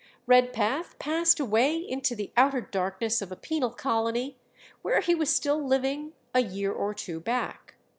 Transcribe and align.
Redpath 0.25 0.97
passed 0.97 1.39
away 1.39 1.75
into 1.77 2.15
the 2.15 2.31
outer 2.35 2.59
darkness 2.59 3.21
of 3.21 3.31
a 3.31 3.35
penal 3.35 3.69
colony, 3.69 4.35
where 4.81 4.99
he 4.99 5.13
was 5.13 5.29
still 5.29 5.63
living 5.63 6.13
a 6.33 6.41
year 6.41 6.71
or 6.71 6.95
two 6.95 7.19
back. 7.19 7.75